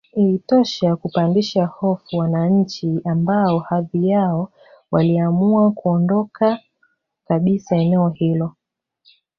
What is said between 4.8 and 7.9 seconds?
waliamua kuondoka kabisa